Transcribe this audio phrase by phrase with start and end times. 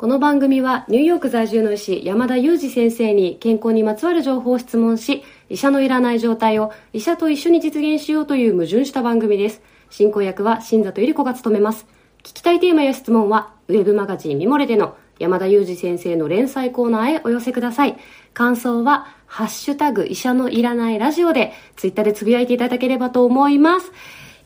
[0.00, 9.60] この番組はニューヨーク在住の医師山田裕二先生に健康にまつわる情報を質問し、医者のいらない状態を医者と一緒に実現しようという矛盾した番組です。
[9.90, 11.84] 進行役は新里ゆり子が務めます。
[12.22, 17.98] 聞きたいテーマや質問は、ウェブマガジンミモレでの山田裕二先生の連載コーナーへお寄せください。
[18.32, 23.92] 感想は、ハッシュタグ医者のいらないラジオで、ツイッターでつぶやいていただければと思います。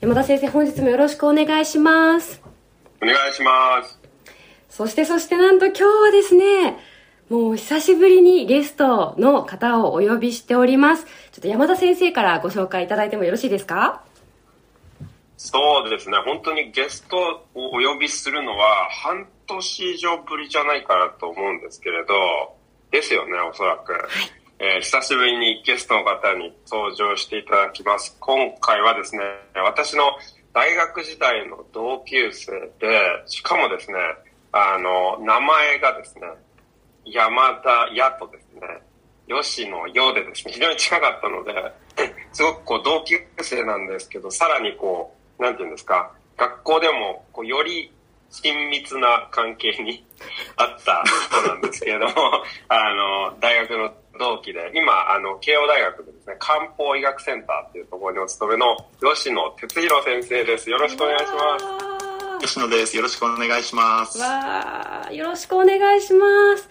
[0.00, 2.42] 山田先生、本日もよろしくお願いします。
[3.00, 4.03] お願いします。
[4.74, 6.76] そしてそしてなんと今日はですね、
[7.30, 11.04] もう久しぶりにゲストの方をお呼びしております。
[11.04, 14.02] ちょっと山田先生からご紹介いただいてもよろしいですか？
[15.36, 16.16] そうですね。
[16.24, 17.16] 本当にゲスト
[17.54, 22.56] をお呼びするのは半年以上ぶりじゃないかなと思うんですけれど、
[22.90, 23.92] ですよね、おそらく。
[23.92, 24.02] はい
[24.58, 28.16] えー、久しぶりにゲストの方に登場していただきます。
[28.18, 29.22] 今回はですね、
[29.54, 30.02] 私の
[30.52, 33.98] 大学時代の同級生で、しかもですね、
[34.56, 36.22] あの、名前がですね、
[37.04, 38.60] 山田屋とですね、
[39.28, 41.52] 吉野よでですね、非常に近かったので、
[42.32, 47.92] すごくこう同級生なんですけど、さらにこう、なんていうんですか、学校でもこうより
[48.30, 50.06] 親密な関係に
[50.56, 52.12] あった人なんですけれども、
[52.68, 60.70] あの、大学の同期で、今、あの、慶応大学でですね、漢方医学センターっていうところにお勤めの吉野哲弘先生です。
[60.70, 61.93] よろしくお願いします。
[62.40, 62.96] 吉野です。
[62.96, 64.18] よろしくお願いします。
[64.18, 66.68] わよろしくお願いします。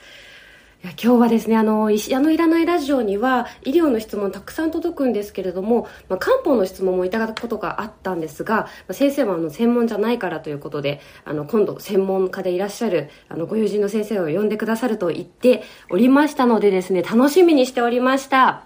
[0.84, 18.66] いや今日はですね、あの、医者のいらないラジオには医療の質問たくさん届くんですけれども、まあ、漢方の質問もいただくことがあったんですが、まあ、先生はあの専門じゃないからということで、あの、今度専門家でいらっしゃる、あの、ご友人の先生を呼んでくださると言っておりましたのでですね、楽しみにしておりました。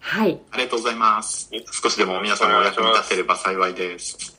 [0.00, 0.38] はい。
[0.50, 1.48] ありがとうございます。
[1.82, 4.33] 少しでも皆さんのお役に立てれば幸いです。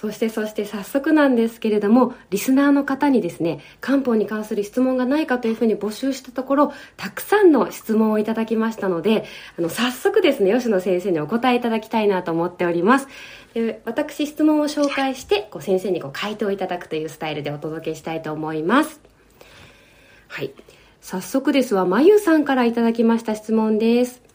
[0.00, 9.26] そしてそして早速なんですけれども、リスナーの方にですね、漢方に関する質問がないかというふうに募集したところ、たくさんの質問をいただきましたので、
[9.58, 13.08] あの、早速ですね、吉野先生にお答えいただきたいなと思っております。
[13.52, 19.02] で私、質問を紹介して、こう先生にこう回答いただくというスタイルでお届けしたいと思います。
[20.28, 20.52] はい。
[21.02, 24.29] 早速ですわ、まゆさんからいただきました質問です。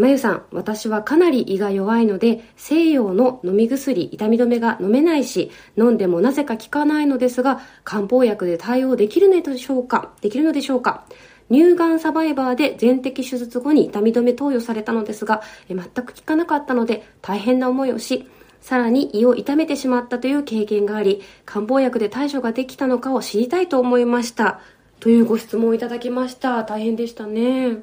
[0.00, 10.12] まゆさん、私はかなり胃が弱いので、西洋の飲み薬、痛み止めが飲めないし、飲んでもなぜか効かないのですが、漢方薬で対応できるのでしょうか？
[10.22, 11.04] できるのでしょうか？
[11.50, 18.26] 乳がんサバイバーで全摘手術後に痛み止め投与されたのですが、全く効かなかったので大変な思いをし、
[18.62, 24.60] さらに胃を痛めてしまったという経験があり、漢方薬で対処ができたのかを知りたいと思いました。
[25.00, 26.64] というご質問をいただきました。
[26.64, 27.78] 大変でしたね。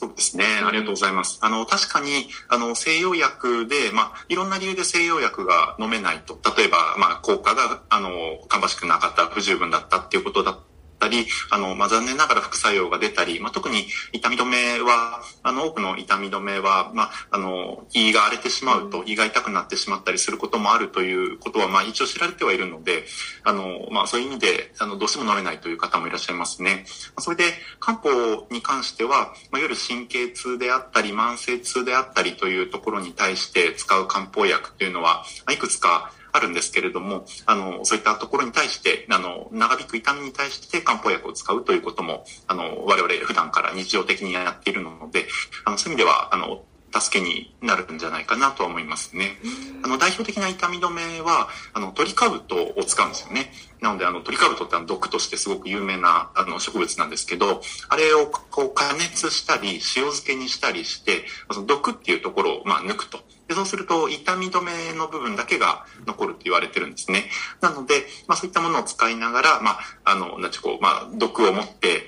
[0.00, 0.44] そうですね。
[0.66, 1.38] ありがとうございます。
[1.42, 6.38] あの、確かに、あの、西洋薬で、まあ、いろんな理由で西洋薬が飲めないと。
[6.56, 8.10] 例えば、まあ、効果が、あの、
[8.48, 10.58] 芳しくなかった、不十分だったっていうことだ
[11.00, 23.04] たり、あの、まあ、残念ながら副作用が出たり、まあ、特に痛み止めは、あの、多くの痛み止めは、まあ、あの、胃が荒れてしまうと、胃が痛くなってしまったりすることもあるということは、まあ、一応知られてはいるので、
[23.42, 26.84] あの、まあ、そういう意味で、あの、どうしても飲めないという方もいらっしゃいますね。
[27.18, 27.44] それで、
[27.80, 28.10] 漢方
[28.50, 29.10] に関しては、
[29.50, 45.26] まあ、いわゆる神経痛であったり、慢性痛であったりというところに対して使う漢方薬というのは、いくつかあるんですけれども、あの、そういったところに対して、あの、長引く痛みに対して漢方薬を使うということも、あの、我々普段から日常的にやっているので、
[45.64, 49.36] あの、そういう意味では、あの、助けになるんじゃないかなとは思いますね。
[49.84, 53.52] あの、代表的な痛み止めは、あの、トリカブトを使うんですよね。
[53.80, 63.20] なので、あの、トリカブトってあの毒としてすごく有名な、あの、植物なんですけど、あれをこう加熱したり、塩漬けにしたりして、その毒っていうところを、まあ、抜くと。
[63.48, 67.24] でそうすると痛み止めの部分だけが残るって言われてるんですね。
[67.60, 72.06] なので、まあそういったものを使いながら、まあ、あの、なんちこう、まあ、毒を持って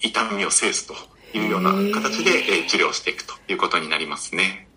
[0.00, 0.94] 痛みを制すと
[1.34, 2.30] いうような形で、
[2.64, 4.68] え治療していくということになりますね。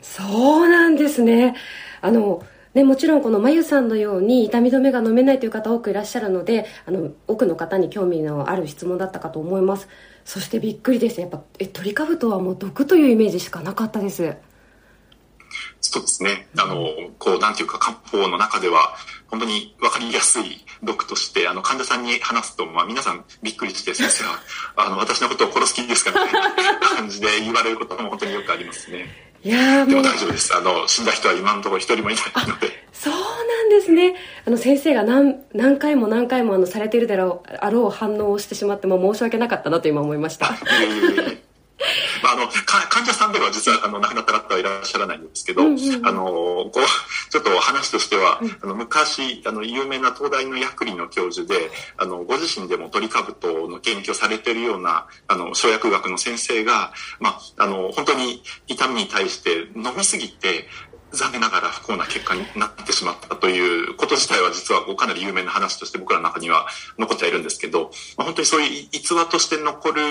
[0.00, 1.54] そうなんですね。
[2.00, 2.44] あの、
[2.74, 9.88] ね、もちろんこのまゆさんのように痛み止めが飲めないという方多くいらっしゃるのであの多くの方に興味のある質問だったかと思います
[10.24, 14.36] そしてびっくりですやっぱえトリカブトはもう毒というイメージしかなかったです
[15.90, 16.48] そうですね。
[16.56, 16.86] あの、
[17.18, 18.94] こう、なんていうか、漢方の中では、
[19.28, 24.40] 本当に分かりやすい毒として、あの、患者さんに話すと、まあ、皆さんびっくりして、先生は、
[24.76, 29.28] あの、私のことを殺す気ですかみたいな感じで言われることも本当によくありますね。
[29.44, 30.54] いやでも大丈夫です。
[30.54, 32.68] あの、死んだ人は今のところ一人もいないので。
[32.92, 34.16] そうなんですね。
[34.44, 40.56] あの、先生が何、何回も何回もあの、されているだろう、あろう反応をしてしまっても申し訳なかったなと今思いました。
[42.22, 46.80] まあ、あの、患者さんでは実は、あの、亡くなった方はいらっしゃらないんですけど、うんうん、あの、こう、
[47.30, 60.68] ちょっと話としては、うん、あの、昔、あの、有名な東大の薬理の教授で、あの、ご自身でもトリカブトの研究をされているような、あの、生薬学の先生が、まあ、あの、本当に痛みに対して飲みすぎて、
[61.12, 66.66] 残念ながら不幸な結果になってしまったということ自体は実はかなり有名な話として僕らの中には
[66.98, 70.02] 残っちゃいるんですけど、まあ、本当にそういう逸話として残る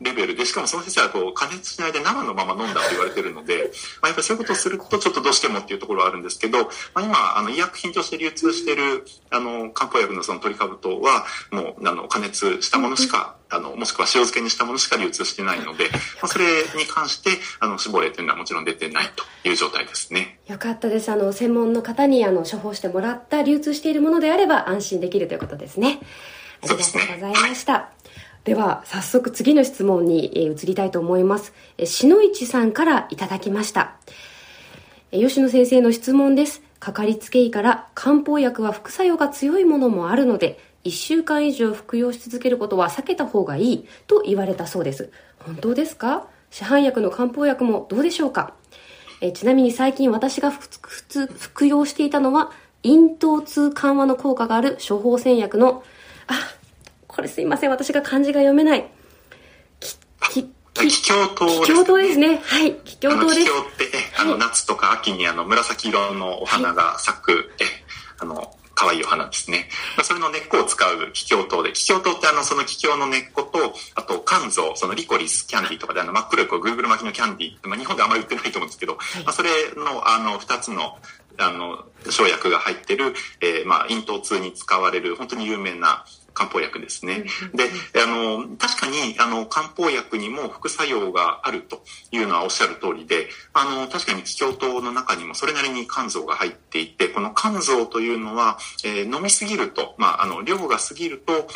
[0.00, 3.70] レベルで、しかもその先生はこう加熱しないで生のまま飲んだと言われてるので、
[4.00, 15.88] まあ、やっぱりそういうことをするとちょっとどうしてもっていうところはあるんですけど、まあ、今、あの医薬品として流通しているあの漢方薬のそのトリカブトはもうあの加熱したものしかあの、もしくは塩漬けにしたものしか流通してないので、
[16.20, 16.44] まあ、それ
[16.76, 17.30] に関して、
[17.60, 20.38] あの、死亡例というのはもちろん出てないという状態ですね。
[20.48, 21.10] よかったです。
[21.10, 26.00] あの、専門の方に、あの、処方してもらった流通しているものであれば安心できるということですね。
[26.62, 27.90] ありがとうございました。
[28.44, 31.54] でねは早速次の質問に、え移りたいと思います。
[31.78, 33.96] え篠市さんからいただきました。
[35.12, 36.62] え吉野先生の質問です。
[36.78, 45.10] かかりつけ医から漢方薬は副作用が強いものもあるので、1週間以上服用し続けることは避けた方がいいと言われたそうです。
[45.38, 46.26] 本当ですか？
[46.50, 48.54] 市販薬の漢方薬もどうでしょうか？
[49.20, 52.52] えちなみに最近私が普通服用していたのは、
[52.82, 55.82] 咽頭痛緩和の効果がある処方箋薬の、
[56.26, 56.34] あ、
[57.06, 58.86] これすいません、私が漢字が読めない。
[59.80, 59.96] き、
[60.30, 61.46] き、気境糖。
[61.62, 62.40] 気境糖ですね。
[62.44, 62.74] はい。
[62.84, 63.40] 気境糖です。
[63.40, 63.84] 気境って、
[64.18, 67.44] あの、夏とか秋にあの、紫色のお花が咲く、はい、え、
[68.18, 68.54] あの、
[68.84, 69.68] 可愛いお花ですね。
[69.96, 80.98] まあ、それの根っこを使う気境糖で、気境糖ってあの、その気境の根っこと、あと、肝臓、そのリコリスキャンディーとかであの、真っ黒いこう、グーグル巻きのキャンディーまあ、日本であんまり売ってないと思うんですけど、はい、まあ、それの、あの、二つの、
[81.38, 86.04] あの、生薬が入ってる、えー、まあ、咽頭痛に使われる、本当に有名な、
[86.34, 87.24] 漢方薬ですね。
[87.54, 87.70] で、
[88.02, 101.48] あの、確かに、あの、漢方薬にも副作用があるというのはおっしゃる通りで、あの、確かに気境糖の中にもそれなりに肝臓が入っていて、この肝臓というのは、えー、飲みすぎると、まあ、あの、量が過ぎると、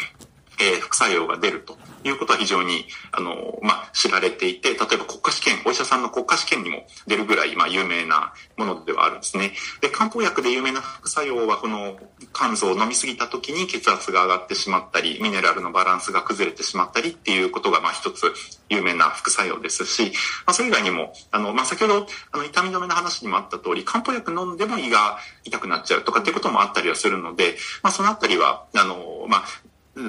[0.61, 9.53] えー、副作用が出るということは非常に、あの、まあ、知られていて、例えば国家試験、お医者さんの国家試験にも出るぐらい、まあ、有名なものではあるんですね。
[9.81, 11.97] で、漢方薬で有名な副作用は、この
[12.33, 18.33] 肝臓を飲みすぎた時に血圧が上がってしまったり、ミネラルのバランスが崩れてしまったりっていうことが、まあ、一つ
[18.69, 20.13] 有名な副作用ですし、
[20.47, 29.45] まあ、それ以外にも、あの、まあ、先ほど、あの、痛み止めの話にもあった通り、漢方薬飲んでも胃が痛くなっちゃうとかっていうこともあったりはするので、まあ、そのあたりは、あの、まあ、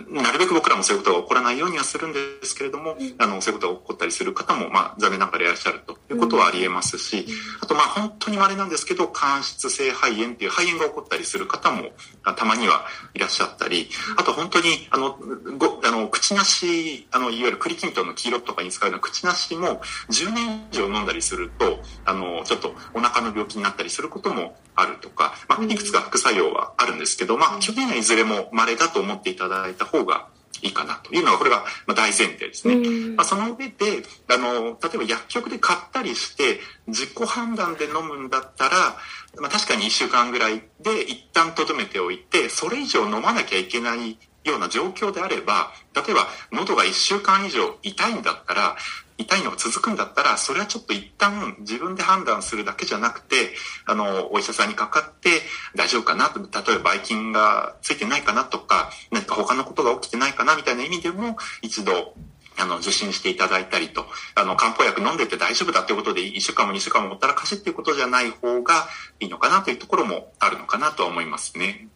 [0.09, 7.25] なるべく僕らもそういうことが起こらないようにはするんですけれども、あの、そういうことが起こったりする方も、まあ、残念ながらいらっしゃるということはあり得ますし、
[7.61, 11.89] あと、まあ、本当に稀なんですけど、間質性肺炎っていう肺炎が起こったりする方も、
[12.35, 15.17] たまにはいらっしゃったり、あと本当に、あの、
[15.57, 30.27] ご、あの、口なし、あの、いわゆる栗きんとんの黄色とかに使うような口なしも、10年以上飲んだりすると、あの、ちょっとお腹の病気になったりすることもあるとか、まあ、いくつか副作用はあるんですけど、まあ、基本的にはいずれも稀だと思っていただいた方が
[30.61, 33.15] いいかなというのが、これが大前提ですね。
[33.15, 38.97] まあ、その上で、あの、例えば薬局で買ったりして、自己判断で飲むんだったら、
[39.39, 48.75] まあ、確かに1週間ぐらいで一旦留めておいて、それ以上飲まなきゃいけないような状況であれば、例えば喉が1週間以上痛いんだったら、
[49.19, 53.51] 痛いのが続くんだったら、それはちょっと一旦自分で判断するだけじゃなくて、
[53.85, 55.29] あの、お医者さんにかかって
[55.75, 62.15] 大丈夫かなと、例えばばい菌がついてないかなとか、何か他のことが起きてないかなみたいな意味でも、一度、
[62.57, 68.87] あの、受診していただいたりと、あの、漢方薬飲んでて大丈夫だっていうことで、1週間も2週間もほったらかしっていうことじゃない方が
[69.19, 71.87] いいのかなというところもあるのかなとは思いますね。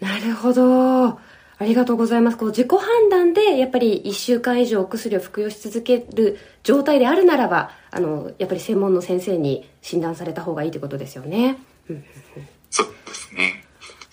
[0.00, 1.18] なるほど。
[1.62, 2.36] ありがとうございます。
[2.36, 11.58] こう自己判断でやっぱり1週間以上お薬を服用し続ける状態であるならば、あの、やっぱり専門の先生に診断された方がいいということですよね。
[12.68, 13.64] そうですね。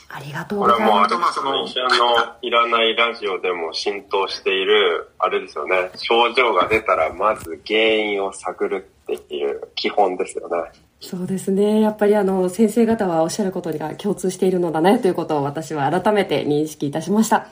[0.09, 0.89] ありがとうございます。
[0.89, 5.89] これも、あとまあその、医者のいらないラジオでも浸透している、あれですよね。
[5.95, 10.71] 症状が出たらまず原因を探るっていう基本ですよね。
[11.01, 11.79] そうですね。
[11.79, 17.47] やっぱりあの、先生方はおっしゃることが共通しているのだねということを私は改めて認識いたしました。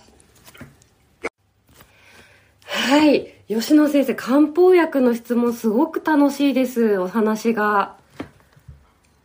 [2.63, 3.33] はい。
[3.47, 6.99] 吉野先生、漢方薬の質問すごく楽しいです。
[6.99, 7.95] お話が。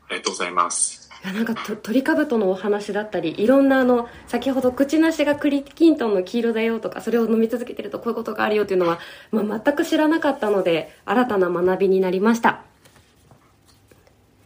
[0.08, 1.02] ありがとうございます。
[1.24, 8.98] いやなんかトリカブトのお話だったりいろんなあの先ほど口なしがクリキントンの黄色だよとかそれを飲み続けてるとこういうことがあるよというのは、
[9.30, 12.64] まあ、全く知らなかったので新たな学びになりました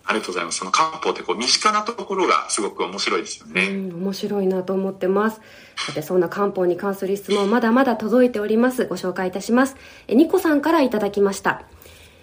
[0.06, 0.58] ありがとうございます。
[0.58, 3.66] その漢方ってこう身近なところがすごく面白いですよね。
[3.66, 5.40] うん、面白いなと思ってます。
[5.76, 8.86] さて、そんな漢方に関する質問まだまだ届いております。
[8.86, 9.76] ご紹介いたします。
[10.08, 11.62] え、ニコさんからいただきました。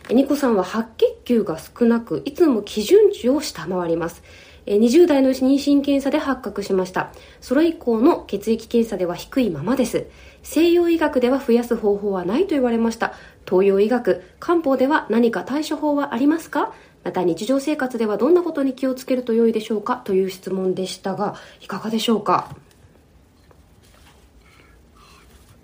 [0.10, 4.24] え、ニコさんは白血球が少なく、いつも基準値を下回ります。
[4.66, 7.12] え20代の妊娠検査で発覚しました。
[7.42, 10.06] それ以降の血液検査では低いままです。
[10.42, 13.13] 西洋医学では増やす方法はないと言われました。
[13.46, 16.74] 東洋医学、漢方では何か対処法はありますか？
[17.03, 22.55] また日常生活ではどんなことに気をつけると良いでしょうかという質問でしたが、いかがでしょうか？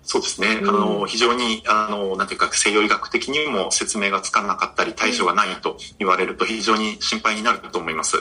[0.02, 0.58] そうですね。
[0.60, 8.16] うん、あの、非常に、あの、なんていうか、西洋医学的にも説明がつかなかったり、対処がないと言われると非常に心配になると思います。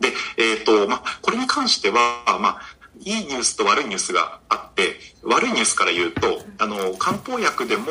[0.00, 2.60] で、えっ、ー、と、まあ、これに関しては、まあ、
[2.98, 7.86] いいニュースと悪いニュースがあって、悪いニュースから言うと、あの、漢方薬でも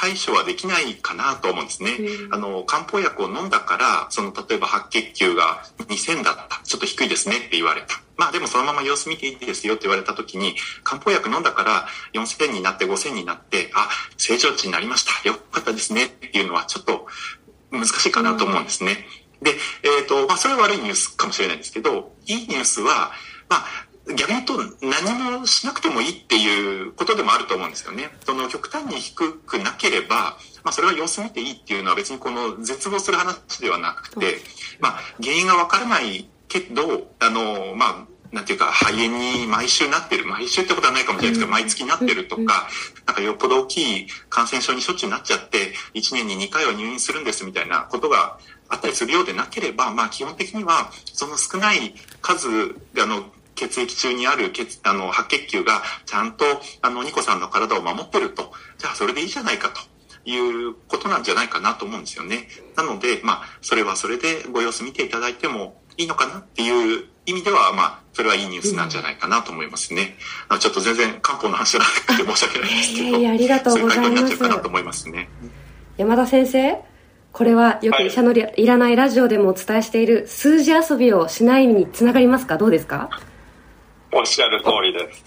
[0.00, 1.90] 対処はできないかなと思うんですね。
[2.30, 6.60] あの、漢方薬を飲んだから、その、例えば白血球が2000だった。
[6.62, 8.00] ちょっと低いですねって言われた。
[8.16, 15.28] まあでもそのまま様子見ていいですよって言われた時に、漢方薬飲んだから4000になって5000になって、あ、正常値になりました。
[15.28, 17.06] よかったですねっていうのはちょっと
[17.72, 19.04] 難しいかなと思うんですね。
[19.42, 19.50] で、
[19.82, 23.10] えっ、ー、と、まあそれは悪いニュースかもしれないんですけど、いいニュースは、
[23.48, 23.64] まあ、
[24.16, 28.10] 逆に言うと何もしなくてもいいっていうことでもあると思うんですよね。
[28.24, 34.38] その極端に低くなければ、まあそれは様子見ていいっていうのは別にこの絶望する話ではなくて、
[34.80, 42.68] まあ原因がわからないけど、あの、まあなんていうか、肺炎に毎週なってる、毎週ってことはないかもしれないですけど、毎月なってるとか、
[43.06, 48.38] なんかよっぽど大きい感染症にしょっちゅうなっちゃって、1年に2回は入院するんですみたいなことが
[48.68, 52.48] あったりするようでなければ、まあ基本的には、その少ない数、
[53.00, 56.44] あの、血液中にある血あの白血球がちゃんと
[56.80, 58.52] あのニコさんの体を守ってると。
[58.78, 62.48] じゃあそれでいいじゃないかということなんじゃないかなと思うんですよね。
[62.76, 70.16] なのでまあそれはそれでご様子見ていただいてもいいのかなっていう意味ではまあそれはいいニュースなんじゃないかなと思いますね、
[70.50, 73.96] うん、ちょっと全然漢方の話じゃなくて申し訳ないですけどいやいやありがとうございます。
[73.96, 75.28] そういう回答になっちゃうかなと思いますね。
[75.96, 76.78] 山田先生
[77.32, 82.56] これはよく医者のいらないラジオでもお伝えしている数字遊びをしないにつながりますか？
[82.56, 83.10] どうですか？
[84.12, 85.24] おっしゃる通りです。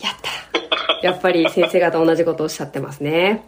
[0.00, 3.44] やったやっぱり先生方同じことをおっしゃってますね。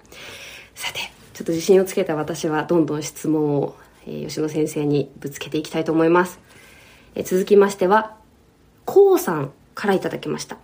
[0.74, 1.00] さて、
[1.34, 6.40] ちょっと自信をつけた私はどんどん質問を、え、吉野先生にぶつけていきたいと思います。
[7.14, 8.16] え、続きましては、
[8.84, 10.56] こうさんからいただきました。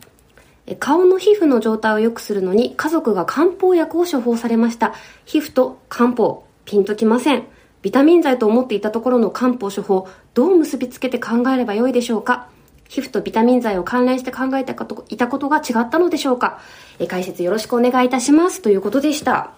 [0.81, 4.95] 顔の皮膚の状態を良くするのに家族が漢方薬を処方されました。
[5.25, 7.45] 皮膚と漢方、ピンときません。
[7.81, 12.49] ビタミン剤と思っていたところの漢方処方、どう結びつけて考えればよいでしょうか？
[12.88, 14.73] 皮膚とビタミン剤を関連して考えて
[15.11, 16.61] いたことが違ったのでしょうか？
[16.99, 19.37] え解説よろしくお願いいたしますということでした。
[19.37, 19.54] あ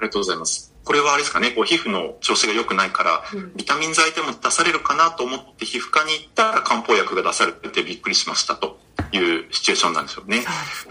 [0.00, 0.72] りがとうございます。
[0.84, 8.78] これはあれですかね、こう皮膚の調子が良くないから、うん、ビタミン剤でも出されるかなと思って皮膚科に行ったら漢方薬が出されてびっくりしましたと。
[9.16, 10.44] いうシチュエーションなんですよね。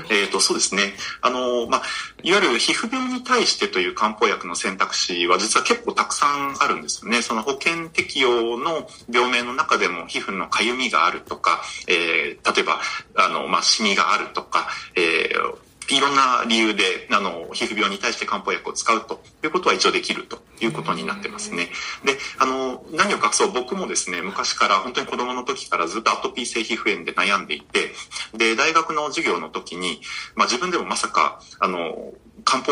[0.09, 0.93] えっ、ー、と、そうですね。
[1.21, 1.81] あの、まあ、
[2.23, 7.21] いわゆる皮膚病に対してという漢方薬の選択肢は実は結構たくさんあるんですよね。
[7.21, 12.79] その保険適用の病名の中でも皮膚のかゆみがあるとか、えー、例えば、
[13.15, 21.69] あの、まあ、シミがあるとか、えー、いろんな理由で、あの、皮膚病に対して漢方薬を使うということは一応できるということになってますね。
[22.05, 27.91] で、あの、何を隠そう、僕もですね、昔から本当に子供の時からずっとアトピー性皮膚炎で悩んでいて、
[28.33, 30.01] で、大学の授業の時に、
[30.35, 32.13] まあ自分でもまさか、あの、
[32.45, 32.71] 漢方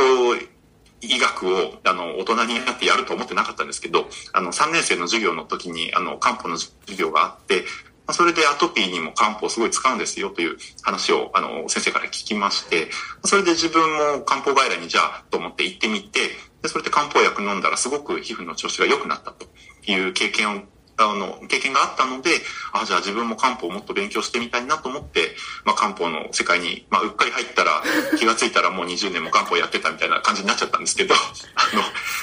[1.02, 7.66] 医学を、あの、大人になってやると思ってなかったんですけど、あの、3年生の授業の時に、あの、漢方の授業があって、
[8.14, 12.90] それでアトピーにも漢方すごい使うんですよという話を、あの、先生から聞きまして、
[13.24, 16.20] それで自分も漢方外来にじゃあと思って行ってみて、
[16.62, 19.48] でそれで漢方薬飲んだらすごく皮膚の調子が良くなったと
[19.86, 20.62] いう経験を
[21.10, 22.30] あの、経験があったので、
[22.74, 27.82] あ、じゃあ自分も漢方をもっと勉強してみたいなと思って、まあ漢方の世界に、まあうっかり入ったら、
[28.20, 31.16] 気がついたらもう20年も漢方やってたみたいな感じになっちゃったんですけど、
[31.56, 31.76] あ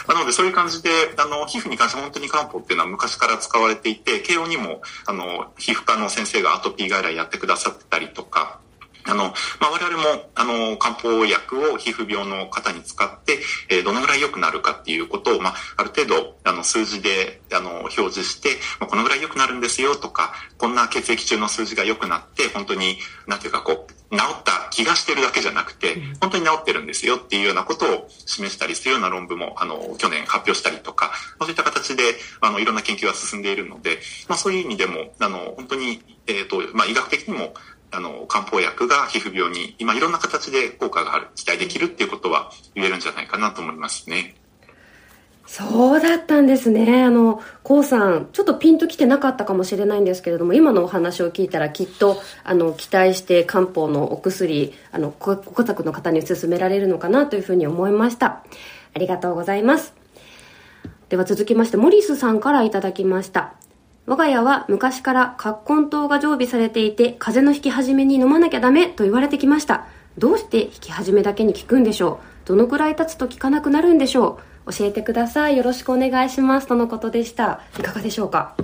[0.08, 8.60] の、なのでそういう感じで、あの、皮膚に関して本当に漢方っていうのは昔から使われていて、慶応にも、あの、皮膚科の先生がアトピー外来やってくださってたりとか、
[9.08, 13.38] あの、まあ、我々も、あの、漢方薬を皮膚病の方に使って、
[13.70, 18.50] えー、どのぐらい良くなるかっていうことを、まあ、ある程度、あの、数字で、あの、表示して、
[18.80, 32.02] まあ、このぐらい良くなるんですよとか、こんな血液中の数字が良くなって、本当に、なんていうかこう、治った気がしてるだけじゃなくて、本当に治ってるんですよっていうようなことを示したりするような論文も、あの、去年発表したりとか、そういった形で、
[32.40, 33.98] あの、いろんな研究が進んでいるので、
[34.28, 37.54] まあ、そういう意味でも、あの、本当に、えっ、ー、と、まあ、医学的にも、
[37.90, 44.34] あの、漢方薬が皮膚病に今いろんな形で効果がある、期待できるっていうことは言えるんじゃないかなと思いますね。
[45.48, 47.04] そうだったんですね。
[47.04, 58.44] あのこうさんちょっとピンときてなかったかもしれないんですけれども今のお話を聞いたらきっとあの期待して漢方のお薬あのごご家族の方に勧められるのかなというふうに思いました。
[58.94, 59.94] ありがとうございます。
[61.08, 63.54] では続きましてモリスさんからいただきました。
[64.08, 69.86] 我が家は昔から葛根湯が常備されていて風邪の引き始めに飲まなきゃダメと言われてきました。
[70.16, 72.48] どうして引き始めだけに効くんでしょう？
[72.48, 74.72] どのくらい経つと効かなくなるんでしょう？
[74.72, 75.58] 教えてください。
[75.58, 76.66] よろしくお願いします。
[76.66, 77.60] とのことでした。
[77.78, 78.54] いかがでしょうか？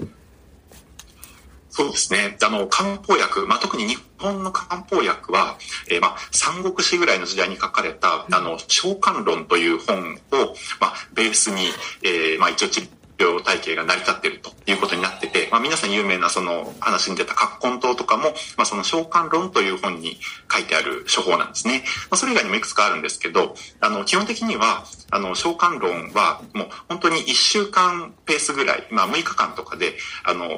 [1.68, 2.38] そうですね。
[2.42, 5.58] あの、漢方薬、まあ、特に日本の漢方薬は、
[5.90, 11.66] えー、まあ、三国志ぐらいの時代に書かれた、あの、召喚論という本を、まあ、ベースに、
[12.02, 18.24] えー、まあ、一応治療体系が成り立っているということになってて、まあ、皆さん有名なその話に出た葛根島とかも、
[18.56, 20.18] まあ、その召喚論という本に
[20.52, 21.84] 書いてある処方なんですね。
[22.10, 29.94] まあ、それ以外にもいくつかあるんですけど、あの、基本的には、あの、召喚論は、もう本当に1週間ペースぐらい、まあ、6日間とかで、
[30.24, 30.48] あの、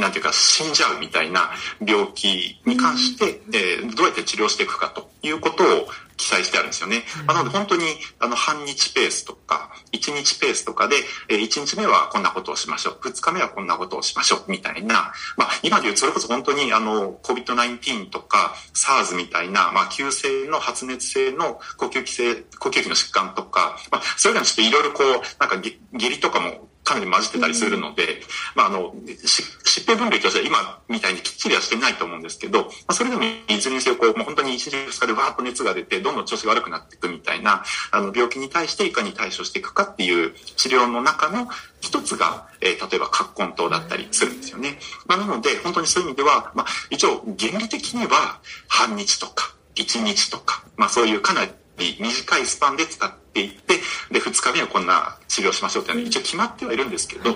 [0.00, 1.50] なんていうか死んじゃうみたいな
[1.84, 5.86] 病気に関して、えー、どうやって治療していくかということを
[6.16, 7.02] 記載してあるんですよね。
[7.26, 7.82] まあ、なので本当に
[8.20, 10.96] あの半日ペースとか1日ペースとかで、
[11.28, 12.94] えー、1日目はこんなことをしましょう。
[12.94, 14.50] 2日目はこんなことをしましょう。
[14.50, 25.06] みたいな、まあ今で言うそれこそ本当にあの COVID-19 とか SARS みたいな、まあ急性の発熱性の呼吸器性、呼吸器の疾患とか、まあそれらにちょっといろいろこう、
[25.40, 25.56] なんか
[25.92, 28.20] 下痢とかもかなり混じってたりするので、
[28.54, 41.48] まあ、あの、疾病分類としては今みたいにきっちりはしてないと思うんですけど、まあ、それでもいずれにせよ、こう、もう本当に1日2日でわーっと熱が出て、どんどん調子が悪くなっていくみたいな、あの、病気に対していかに対処していくかっていう治療の中の
[41.80, 44.78] 一つが、えー、例えば、葛根湯だったりするんですよね。
[45.06, 53.74] まあ、なので、本当にそういう意味では、まあ、一応、原理的には、半日とか、1日とか、まあ、そういうかなり短いスパンで使っていって、
[54.10, 57.32] で、2日目はこんな治療しましょうっていうのは一応決まってはいるんですけど、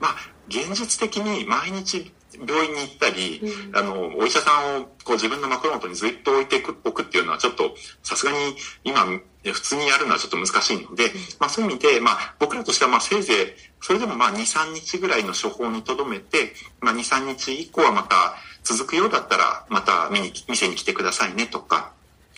[0.00, 0.16] まあ、
[0.48, 8.38] 現実的に毎日病院に行ったり、うん、あの、お医者さんをこう自分の枕元にずっと置いておくっていうのはちょっと、さすがに
[8.84, 9.04] 今、
[9.42, 13.36] 普通にやるのはちょっと難しいので、うん、まあそういう意味で、まあ僕らとしてはまあせいぜい、
[13.80, 21.92] それでもまあ2、3日ぐらいの処方にとどめて、まあ2、3日以降はまた続くようだったら、また見に、店に来てくださいねとか、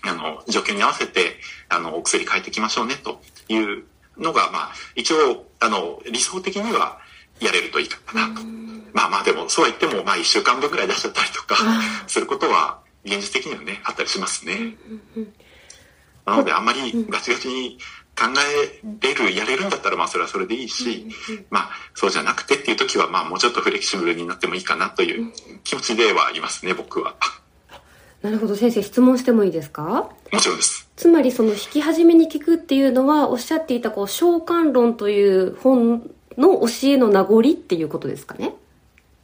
[0.04, 1.36] あの、状況に合わせて、
[1.68, 3.84] あの、お薬変えていきましょうね、という
[4.18, 6.98] のが、まあ、一応、あの、理想的には
[7.40, 8.42] やれるといいかなと。
[8.92, 11.56] まあまあ、でも、そうは言っても、まあ、一週間分ぐらい出しちゃったりとか、
[12.06, 14.76] することは、現実的にはね、あったりしますね。
[16.24, 17.78] なので、あんまりガチガチに
[18.16, 21.06] 考えれる、やれるんだったら、まあ、それはそれでいいし、
[21.50, 25.32] まあ、そうじゃなくてっていう時は、まあ、もうちょっとフレキシブルになってもいいかなという
[25.64, 27.16] 気持ちではいますね、僕は。
[28.22, 28.54] なるほど。
[28.56, 30.10] 先生質問してもいいですか？
[30.32, 30.88] もちろんです。
[30.96, 36.08] つまりその引き始めに聞くっていうのはおっしゃっていたこう召喚論という本
[36.38, 38.54] の教えの名残っていうことですかね？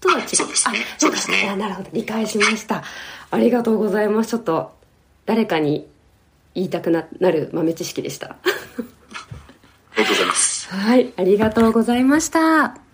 [0.01, 0.27] とは違う。
[0.29, 0.79] そうですね。
[0.99, 1.91] そうですねなるほど。
[1.93, 2.83] 理解しました、
[3.31, 4.31] ありがとうございます。
[4.31, 4.73] ちょっと
[5.27, 5.87] 誰かに
[6.55, 8.31] 言いたくなる豆知識でした。
[8.31, 8.37] あ
[9.97, 10.69] りがとうございます。
[10.75, 12.88] はいありがとうございました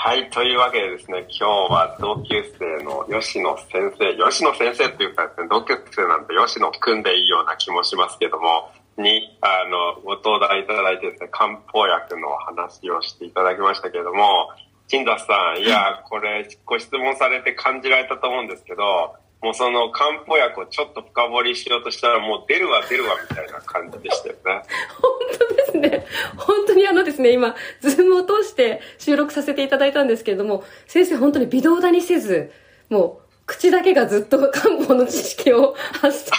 [0.00, 14.50] はい、というわけでですね、今日は同級生の吉野先生、吉野先生っていうかですね、同級生なんて吉野くんでいいような気もしますけども、に、あの、ご登壇いただいてですね、漢方薬の話をしていただきましたけれども、
[14.86, 24.62] 金田さん、いや、これ、ご質問されて感じられたと思うんですけど、もうその漢方薬をちょっと深掘りしようとしたらもう出るわ出るわみたいな感じでしたよね。
[25.02, 25.10] 本
[25.56, 26.06] 当 で。
[26.36, 32.50] 本当にあのですね、今、ズームを通して収録させていただいたんですけれども、先生本当に微動だにせず、
[32.88, 36.30] もう、口だけがずっと漢方の知識を発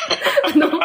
[0.54, 0.80] あの、伝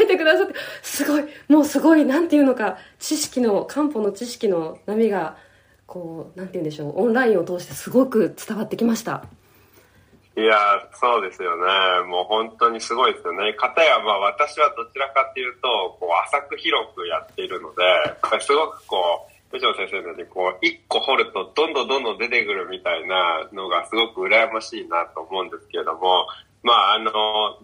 [0.00, 5.36] えてくださって、すごい、もうすごい、なんていうのか、知識の、漢方の知識の波が、
[5.86, 9.24] こう、なんて言うんでしょう、オンラインを通してすごく伝わってきました。
[10.40, 10.56] いや、
[10.94, 12.08] そうですよね。
[12.08, 13.52] もう本当にすごいですよね。
[13.52, 17.84] かたや、まあ私はどちらかっていうと、こう浅く広くやっているので、
[18.40, 26.24] すごくこう、藤野先生のようにこう、一個掘るとどんどんどんどん出てくるみたいなのがすごく羨ましいなと思うんですけれども、
[26.62, 27.12] まああの、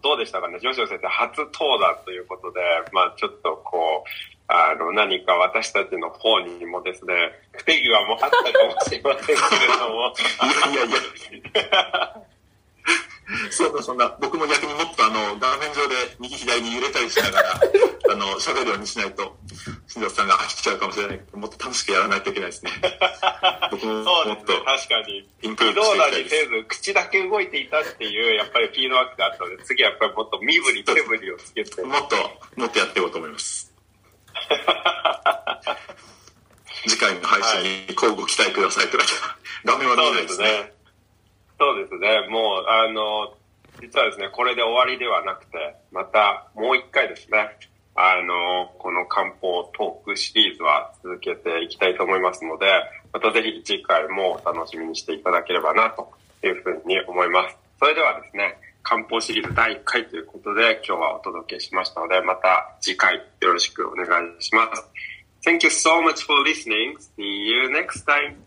[0.03, 0.59] どうでしたかね。
[0.61, 2.61] 吉野先生初登壇ということで、
[2.93, 4.09] まあちょっとこう、
[4.49, 7.15] あの、何か私たちの方にもですね、
[7.53, 9.39] 不手際もあったかもしれませんけれ
[9.79, 10.13] ども。
[10.71, 10.97] いやいや
[11.65, 12.36] いや。
[13.51, 17.55] そんなそんな、僕も逆にもっとあの、画面上で右左に揺れたりしながら、
[18.13, 19.37] あの、喋るようにしないと、
[19.89, 22.71] 新庄さんが飽きちゃうかもしれないけど、もっと楽しくやらないといけないですね。
[23.73, 25.29] 僕ももっと、ね、確かに。
[25.43, 31.83] 微動だにせず、口だけ動いていたっていう、やっぱりフィードバックがあったので、次はやっぱりもっと身振り、手振りをつけて。
[31.83, 32.17] もっと、
[32.55, 33.73] もっとやっていこうと思います。
[36.87, 38.97] 次回の配信に交互期待くださいって
[39.65, 40.76] 画面は見えないですね。
[41.59, 42.29] そうですね。
[42.29, 43.35] もう、あの、
[43.81, 47.57] 実はですね、これで終わりではなくて、またもう一回ですね、
[47.95, 52.67] あの、この漢方トークシリーズは続けていきたいと思いますので、
[53.13, 56.13] またぜひ次回もお楽しみにしていただければなと
[56.45, 57.57] いうふうに思います。
[57.79, 64.89] それではですね、漢方シリーズ第1回ということで今日はお届けしましたので、また次回よろしくお願いします。
[65.45, 66.97] Thank you so much for listening.
[67.17, 68.46] See you next time.